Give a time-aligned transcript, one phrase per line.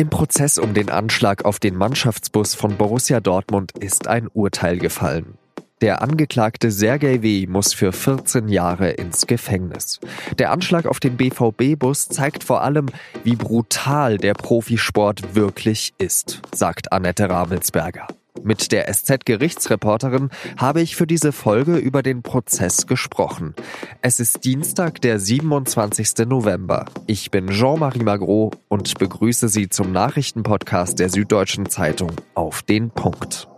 [0.00, 5.34] Im Prozess um den Anschlag auf den Mannschaftsbus von Borussia Dortmund ist ein Urteil gefallen.
[5.82, 7.46] Der Angeklagte Sergei W.
[7.46, 10.00] muss für 14 Jahre ins Gefängnis.
[10.38, 12.86] Der Anschlag auf den BVB-Bus zeigt vor allem,
[13.24, 18.06] wie brutal der Profisport wirklich ist, sagt Annette Ramelsberger.
[18.42, 23.54] Mit der SZ-Gerichtsreporterin habe ich für diese Folge über den Prozess gesprochen.
[24.02, 26.26] Es ist Dienstag, der 27.
[26.26, 26.86] November.
[27.06, 33.49] Ich bin Jean-Marie Magro und begrüße Sie zum Nachrichtenpodcast der Süddeutschen Zeitung auf den Punkt.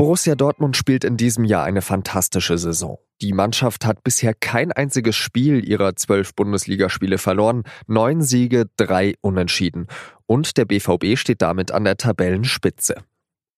[0.00, 2.96] Borussia Dortmund spielt in diesem Jahr eine fantastische Saison.
[3.20, 9.88] Die Mannschaft hat bisher kein einziges Spiel ihrer zwölf Bundesligaspiele verloren, neun Siege, drei Unentschieden.
[10.24, 12.94] Und der BVB steht damit an der Tabellenspitze.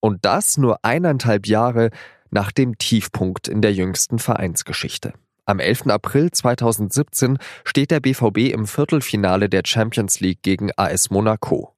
[0.00, 1.90] Und das nur eineinhalb Jahre
[2.32, 5.12] nach dem Tiefpunkt in der jüngsten Vereinsgeschichte.
[5.44, 5.86] Am 11.
[5.90, 11.76] April 2017 steht der BVB im Viertelfinale der Champions League gegen AS Monaco.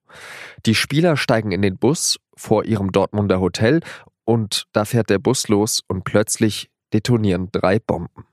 [0.65, 3.81] Die Spieler steigen in den Bus vor ihrem Dortmunder Hotel
[4.25, 8.25] und da fährt der Bus los und plötzlich detonieren drei Bomben.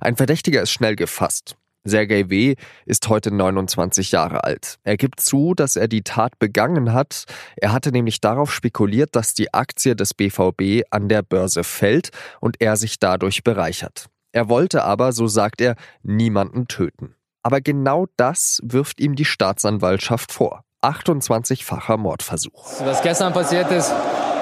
[0.00, 1.56] Ein Verdächtiger ist schnell gefasst.
[1.84, 2.54] Sergei W.
[2.86, 4.78] ist heute 29 Jahre alt.
[4.82, 7.24] Er gibt zu, dass er die Tat begangen hat.
[7.56, 12.60] Er hatte nämlich darauf spekuliert, dass die Aktie des BVB an der Börse fällt und
[12.60, 14.06] er sich dadurch bereichert.
[14.32, 17.14] Er wollte aber, so sagt er, niemanden töten.
[17.42, 20.64] Aber genau das wirft ihm die Staatsanwaltschaft vor.
[20.82, 22.80] 28-facher Mordversuch.
[22.80, 23.92] Was gestern passiert ist,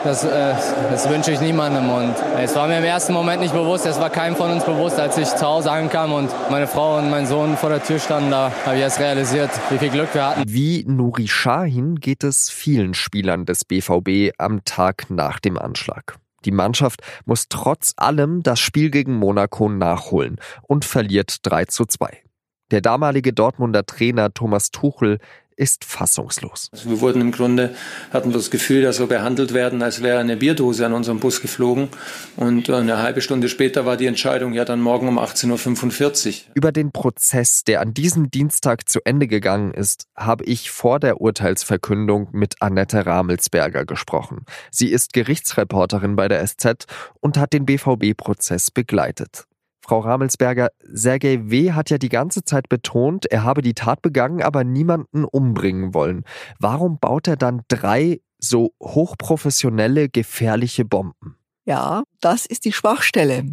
[0.06, 0.54] das, äh,
[0.90, 1.90] das wünsche ich niemandem.
[1.90, 4.98] Und es war mir im ersten Moment nicht bewusst, es war keinem von uns bewusst,
[4.98, 8.30] als ich zu Hause ankam und meine Frau und mein Sohn vor der Tür standen,
[8.30, 10.42] da habe ich erst realisiert, wie viel Glück wir hatten.
[10.46, 16.16] Wie Nuri Shahin geht es vielen Spielern des BVB am Tag nach dem Anschlag.
[16.44, 22.22] Die Mannschaft muss trotz allem das Spiel gegen Monaco nachholen und verliert 3 zu 2.
[22.70, 25.18] Der damalige Dortmunder Trainer Thomas Tuchel
[25.56, 26.68] ist fassungslos.
[26.72, 27.74] Also wir wurden im Grunde,
[28.12, 31.88] hatten das Gefühl, dass wir behandelt werden, als wäre eine Bierdose an unserem Bus geflogen.
[32.36, 36.34] Und eine halbe Stunde später war die Entscheidung ja dann morgen um 18.45 Uhr.
[36.54, 41.20] Über den Prozess, der an diesem Dienstag zu Ende gegangen ist, habe ich vor der
[41.20, 44.44] Urteilsverkündung mit Annette Ramelsberger gesprochen.
[44.70, 46.86] Sie ist Gerichtsreporterin bei der SZ
[47.20, 49.46] und hat den BVB-Prozess begleitet.
[49.86, 51.70] Frau Ramelsberger, Sergei W.
[51.70, 56.24] hat ja die ganze Zeit betont, er habe die Tat begangen, aber niemanden umbringen wollen.
[56.58, 61.36] Warum baut er dann drei so hochprofessionelle, gefährliche Bomben?
[61.68, 63.44] Ja, das ist die Schwachstelle.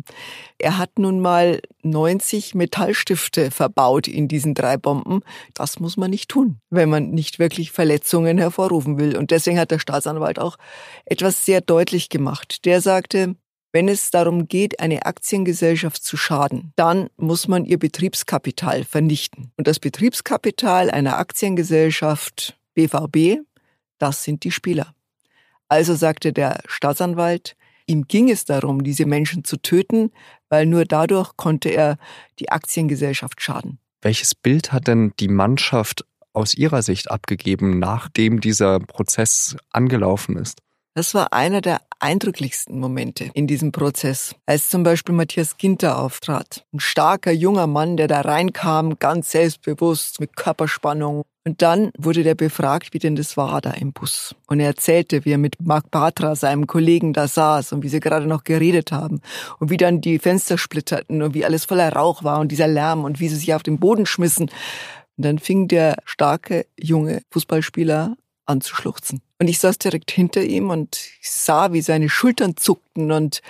[0.59, 5.21] Er hat nun mal 90 Metallstifte verbaut in diesen drei Bomben.
[5.53, 9.17] Das muss man nicht tun, wenn man nicht wirklich Verletzungen hervorrufen will.
[9.17, 10.57] Und deswegen hat der Staatsanwalt auch
[11.05, 12.65] etwas sehr deutlich gemacht.
[12.65, 13.35] Der sagte,
[13.73, 19.51] wenn es darum geht, eine Aktiengesellschaft zu schaden, dann muss man ihr Betriebskapital vernichten.
[19.57, 23.41] Und das Betriebskapital einer Aktiengesellschaft BVB,
[23.97, 24.93] das sind die Spieler.
[25.67, 27.55] Also sagte der Staatsanwalt,
[27.87, 30.11] ihm ging es darum, diese Menschen zu töten,
[30.49, 31.97] weil nur dadurch konnte er
[32.37, 33.79] die Aktiengesellschaft schaden.
[34.03, 40.59] Welches Bild hat denn die Mannschaft aus Ihrer Sicht abgegeben, nachdem dieser Prozess angelaufen ist?
[40.93, 46.65] Das war einer der eindrücklichsten Momente in diesem Prozess, als zum Beispiel Matthias Ginter auftrat.
[46.73, 51.23] Ein starker junger Mann, der da reinkam, ganz selbstbewusst, mit Körperspannung.
[51.45, 54.35] Und dann wurde der befragt, wie denn das war da im Bus.
[54.47, 57.99] Und er erzählte, wie er mit Marc Batra, seinem Kollegen, da saß und wie sie
[57.99, 59.21] gerade noch geredet haben.
[59.59, 63.03] Und wie dann die Fenster splitterten und wie alles voller Rauch war und dieser Lärm
[63.05, 64.49] und wie sie sich auf den Boden schmissen.
[65.17, 68.15] Und dann fing der starke junge Fußballspieler
[68.45, 69.21] an zu schluchzen.
[69.43, 73.41] Und ich saß direkt hinter ihm und ich sah, wie seine Schultern zuckten und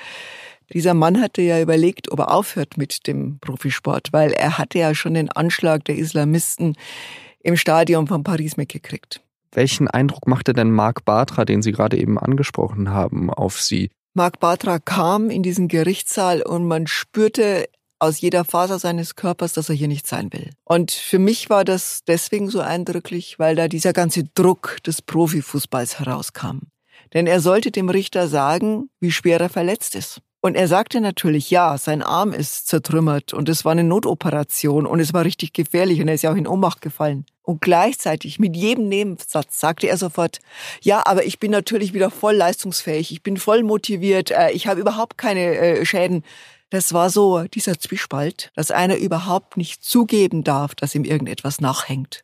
[0.73, 4.95] dieser Mann hatte ja überlegt, ob er aufhört mit dem Profisport, weil er hatte ja
[4.95, 6.75] schon den Anschlag der Islamisten
[7.43, 9.21] im Stadion von Paris mitgekriegt.
[9.51, 13.91] Welchen Eindruck machte denn Marc Bartra, den Sie gerade eben angesprochen haben, auf Sie?
[14.15, 17.69] Marc Bartra kam in diesen Gerichtssaal und man spürte,
[18.03, 20.49] aus jeder Faser seines Körpers, dass er hier nicht sein will.
[20.65, 25.99] Und für mich war das deswegen so eindrücklich, weil da dieser ganze Druck des Profifußballs
[25.99, 26.67] herauskam.
[27.13, 30.21] Denn er sollte dem Richter sagen, wie schwer er verletzt ist.
[30.41, 34.99] Und er sagte natürlich, ja, sein Arm ist zertrümmert und es war eine Notoperation und
[34.99, 37.25] es war richtig gefährlich und er ist ja auch in Ohnmacht gefallen.
[37.43, 40.39] Und gleichzeitig mit jedem Nebensatz sagte er sofort,
[40.81, 44.79] ja, aber ich bin natürlich wieder voll leistungsfähig, ich bin voll motiviert, äh, ich habe
[44.79, 46.23] überhaupt keine äh, Schäden.
[46.69, 52.23] Das war so dieser Zwiespalt, dass einer überhaupt nicht zugeben darf, dass ihm irgendetwas nachhängt.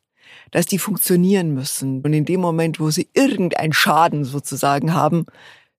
[0.51, 2.01] Dass die funktionieren müssen.
[2.01, 5.25] Und in dem Moment, wo sie irgendeinen Schaden sozusagen haben,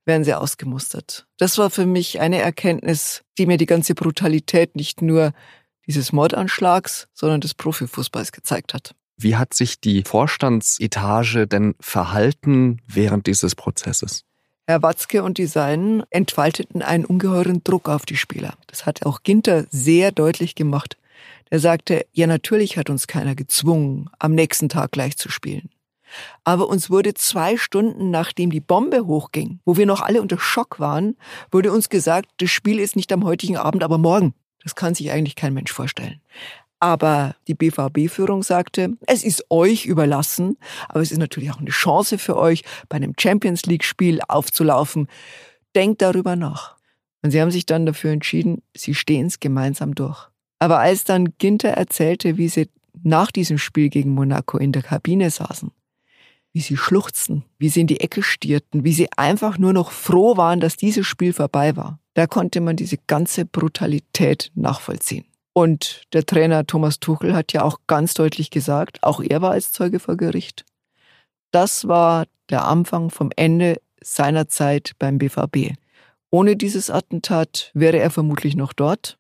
[0.05, 1.27] werden sie ausgemustert.
[1.39, 5.33] Das war für mich eine Erkenntnis, die mir die ganze Brutalität nicht nur
[5.87, 8.95] dieses Mordanschlags, sondern des Profifußballs gezeigt hat.
[9.23, 14.25] Wie hat sich die Vorstandsetage denn verhalten während dieses Prozesses?
[14.67, 18.55] Herr Watzke und die Seinen entfalteten einen ungeheuren Druck auf die Spieler.
[18.67, 20.97] Das hat auch Ginter sehr deutlich gemacht.
[21.51, 25.69] Er sagte, ja natürlich hat uns keiner gezwungen, am nächsten Tag gleich zu spielen.
[26.45, 30.81] Aber uns wurde zwei Stunden nachdem die Bombe hochging, wo wir noch alle unter Schock
[30.81, 31.17] waren,
[31.53, 34.33] wurde uns gesagt, das Spiel ist nicht am heutigen Abend, aber morgen.
[34.63, 36.21] Das kann sich eigentlich kein Mensch vorstellen.
[36.81, 40.57] Aber die BVB-Führung sagte, es ist euch überlassen,
[40.89, 45.07] aber es ist natürlich auch eine Chance für euch, bei einem Champions League-Spiel aufzulaufen.
[45.77, 46.77] Denkt darüber nach.
[47.23, 50.29] Und sie haben sich dann dafür entschieden, sie stehen es gemeinsam durch.
[50.59, 52.71] Aber als dann Ginter erzählte, wie sie
[53.03, 55.71] nach diesem Spiel gegen Monaco in der Kabine saßen,
[56.53, 60.37] wie sie schluchzten, wie sie in die Ecke stierten, wie sie einfach nur noch froh
[60.39, 62.01] waren, dass dieses Spiel vorbei war.
[62.15, 65.25] Da konnte man diese ganze Brutalität nachvollziehen.
[65.53, 69.73] Und der Trainer Thomas Tuchel hat ja auch ganz deutlich gesagt, auch er war als
[69.73, 70.65] Zeuge vor Gericht.
[71.51, 75.75] Das war der Anfang vom Ende seiner Zeit beim BVB.
[76.31, 79.19] Ohne dieses Attentat wäre er vermutlich noch dort.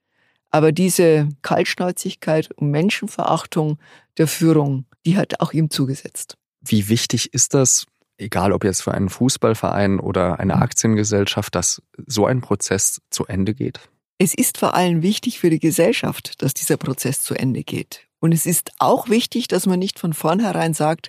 [0.51, 3.79] Aber diese Kaltschnäuzigkeit und Menschenverachtung
[4.19, 6.37] der Führung, die hat auch ihm zugesetzt.
[6.61, 7.87] Wie wichtig ist das,
[8.19, 10.63] egal ob jetzt für einen Fußballverein oder eine mhm.
[10.63, 13.81] Aktiengesellschaft, dass so ein Prozess zu Ende geht?
[14.23, 18.07] Es ist vor allem wichtig für die Gesellschaft, dass dieser Prozess zu Ende geht.
[18.19, 21.09] Und es ist auch wichtig, dass man nicht von vornherein sagt,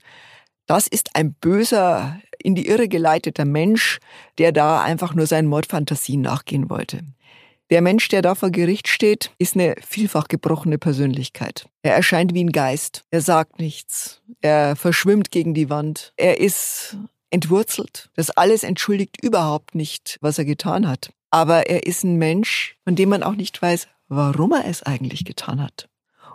[0.66, 4.00] das ist ein böser, in die Irre geleiteter Mensch,
[4.38, 7.02] der da einfach nur seinen Mordfantasien nachgehen wollte.
[7.70, 11.68] Der Mensch, der da vor Gericht steht, ist eine vielfach gebrochene Persönlichkeit.
[11.82, 13.04] Er erscheint wie ein Geist.
[13.12, 14.22] Er sagt nichts.
[14.40, 16.14] Er verschwimmt gegen die Wand.
[16.16, 16.96] Er ist
[17.30, 18.10] entwurzelt.
[18.16, 21.12] Das alles entschuldigt überhaupt nicht, was er getan hat.
[21.32, 25.26] Aber er ist ein Mensch, von dem man auch nicht weiß, warum er es eigentlich
[25.26, 25.90] getan hat.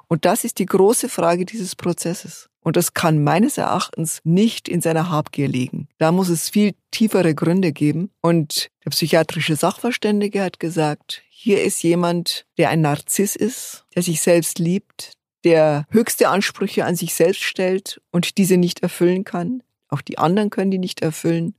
[0.08, 2.48] Und das ist die große Frage dieses Prozesses.
[2.60, 5.88] Und das kann meines Erachtens nicht in seiner Habgier liegen.
[5.98, 8.10] Da muss es viel tiefere Gründe geben.
[8.22, 14.20] Und der psychiatrische Sachverständige hat gesagt, hier ist jemand, der ein Narziss ist, der sich
[14.20, 15.12] selbst liebt,
[15.44, 19.62] der höchste Ansprüche an sich selbst stellt und diese nicht erfüllen kann.
[19.88, 21.54] Auch die anderen können die nicht erfüllen.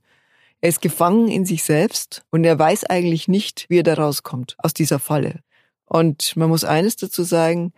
[0.60, 4.56] Er ist gefangen in sich selbst und er weiß eigentlich nicht, wie er da rauskommt
[4.58, 5.40] aus dieser Falle.
[5.84, 7.72] Und man muss eines dazu sagen,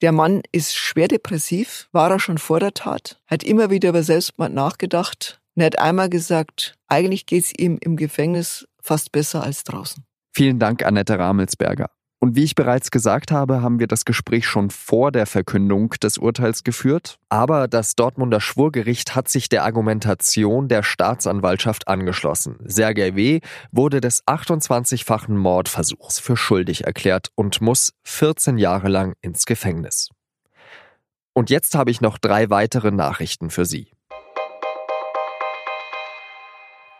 [0.00, 4.02] der Mann ist schwer depressiv, war er schon vor der Tat, hat immer wieder über
[4.02, 9.62] Selbstmord nachgedacht und er hat einmal gesagt, eigentlich geht's ihm im Gefängnis fast besser als
[9.64, 10.04] draußen.
[10.34, 11.90] Vielen Dank, Annette Ramelsberger.
[12.22, 16.18] Und wie ich bereits gesagt habe, haben wir das Gespräch schon vor der Verkündung des
[16.18, 17.18] Urteils geführt.
[17.30, 22.60] Aber das Dortmunder Schwurgericht hat sich der Argumentation der Staatsanwaltschaft angeschlossen.
[22.64, 23.40] Sergei W.
[23.72, 30.10] wurde des 28-fachen Mordversuchs für schuldig erklärt und muss 14 Jahre lang ins Gefängnis.
[31.32, 33.90] Und jetzt habe ich noch drei weitere Nachrichten für Sie.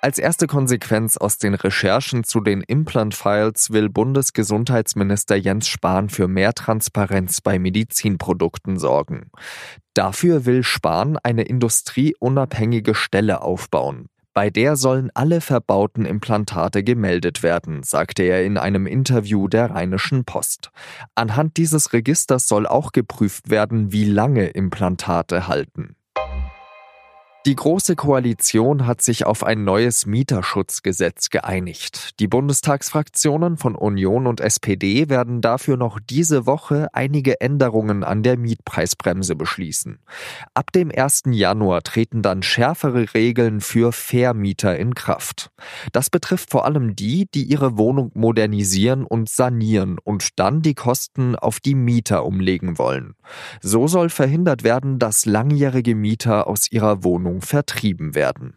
[0.05, 6.55] Als erste Konsequenz aus den Recherchen zu den Implant-Files will Bundesgesundheitsminister Jens Spahn für mehr
[6.55, 9.31] Transparenz bei Medizinprodukten sorgen.
[9.95, 14.07] Dafür will Spahn eine industrieunabhängige Stelle aufbauen.
[14.35, 20.25] Bei der sollen alle verbauten Implantate gemeldet werden, sagte er in einem Interview der Rheinischen
[20.25, 20.71] Post.
[21.15, 25.95] Anhand dieses Registers soll auch geprüft werden, wie lange Implantate halten.
[27.45, 32.21] Die Große Koalition hat sich auf ein neues Mieterschutzgesetz geeinigt.
[32.21, 38.39] Die Bundestagsfraktionen von Union und SPD werden dafür noch diese Woche einige Änderungen an der
[38.39, 39.99] Mietpreisbremse beschließen.
[40.55, 41.23] Ab dem 1.
[41.33, 45.51] Januar treten dann schärfere Regeln für Vermieter in Kraft.
[45.91, 51.35] Das betrifft vor allem die, die ihre Wohnung modernisieren und sanieren und dann die Kosten
[51.35, 53.17] auf die Mieter umlegen wollen.
[53.61, 58.55] So soll verhindert werden, dass langjährige Mieter aus ihrer Wohnung Wohnung vertrieben werden.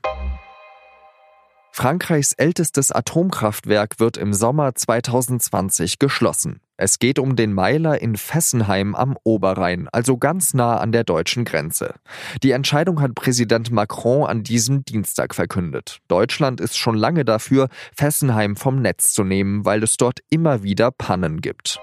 [1.71, 6.61] Frankreichs ältestes Atomkraftwerk wird im Sommer 2020 geschlossen.
[6.77, 11.43] Es geht um den Meiler in Fessenheim am Oberrhein, also ganz nah an der deutschen
[11.43, 11.95] Grenze.
[12.43, 15.99] Die Entscheidung hat Präsident Macron an diesem Dienstag verkündet.
[16.07, 20.91] Deutschland ist schon lange dafür, Fessenheim vom Netz zu nehmen, weil es dort immer wieder
[20.91, 21.79] Pannen gibt.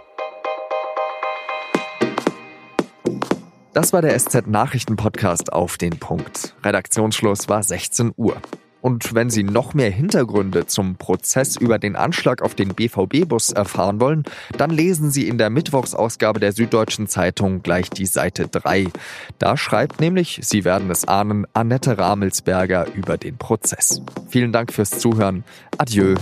[3.75, 6.55] Das war der SZ Nachrichten Podcast auf den Punkt.
[6.63, 8.37] Redaktionsschluss war 16 Uhr.
[8.83, 13.99] Und wenn Sie noch mehr Hintergründe zum Prozess über den Anschlag auf den BVB-Bus erfahren
[13.99, 14.25] wollen,
[14.59, 18.89] dann lesen Sie in der Mittwochsausgabe der Süddeutschen Zeitung gleich die Seite 3.
[19.39, 24.03] Da schreibt nämlich, Sie werden es ahnen, Annette Ramelsberger über den Prozess.
[24.29, 25.45] Vielen Dank fürs Zuhören.
[25.79, 26.17] Adieu.